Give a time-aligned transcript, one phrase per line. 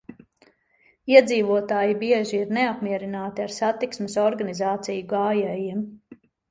[1.11, 5.91] Iedzīvotāji bieži ir neapmierināti ar satiksmes organizāciju gājējiem.